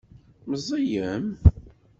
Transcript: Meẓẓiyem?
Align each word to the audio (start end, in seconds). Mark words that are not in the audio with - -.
Meẓẓiyem? 0.49 1.25